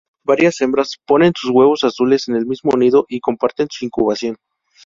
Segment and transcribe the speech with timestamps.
[0.23, 4.35] Varias hembras ponen sus huevos azules en el mismo nido y comparten su incubación.